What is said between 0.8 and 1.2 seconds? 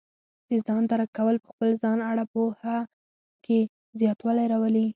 درک